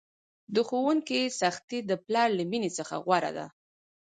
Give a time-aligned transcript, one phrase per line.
[0.53, 3.45] د ښوونکي سختي د پلار له میني څخه غوره ده!